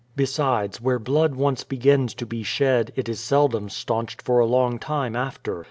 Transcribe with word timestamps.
Besides, 0.15 0.81
where 0.81 0.97
blood 0.97 1.35
once 1.35 1.63
begins 1.63 2.15
to 2.15 2.25
be 2.25 2.41
shed, 2.41 2.91
it 2.95 3.07
is 3.07 3.19
seldom 3.19 3.69
staunched 3.69 4.19
for 4.23 4.39
a 4.39 4.47
long 4.47 4.79
time 4.79 5.15
after. 5.15 5.59